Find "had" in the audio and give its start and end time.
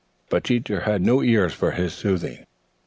0.79-1.03